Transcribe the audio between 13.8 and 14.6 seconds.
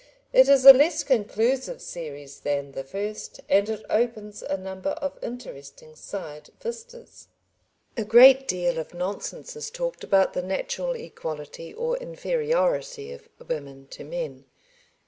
to men.